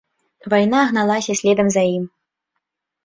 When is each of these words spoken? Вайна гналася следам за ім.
Вайна 0.53 0.79
гналася 0.93 1.37
следам 1.43 1.67
за 1.79 1.83
ім. 1.97 2.03